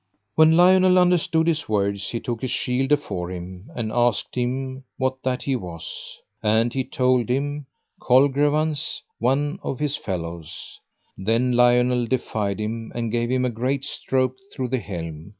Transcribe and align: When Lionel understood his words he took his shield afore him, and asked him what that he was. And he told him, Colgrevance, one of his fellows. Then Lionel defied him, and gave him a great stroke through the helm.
When 0.33 0.57
Lionel 0.57 0.97
understood 0.97 1.45
his 1.45 1.69
words 1.69 2.09
he 2.09 2.19
took 2.19 2.41
his 2.41 2.49
shield 2.49 2.91
afore 2.91 3.29
him, 3.29 3.69
and 3.75 3.91
asked 3.91 4.33
him 4.33 4.83
what 4.97 5.21
that 5.21 5.43
he 5.43 5.55
was. 5.55 6.17
And 6.41 6.73
he 6.73 6.83
told 6.83 7.29
him, 7.29 7.67
Colgrevance, 8.01 9.03
one 9.19 9.59
of 9.61 9.77
his 9.77 9.95
fellows. 9.97 10.79
Then 11.19 11.51
Lionel 11.51 12.07
defied 12.07 12.59
him, 12.59 12.91
and 12.95 13.11
gave 13.11 13.29
him 13.29 13.45
a 13.45 13.51
great 13.51 13.85
stroke 13.85 14.37
through 14.51 14.69
the 14.69 14.79
helm. 14.79 15.29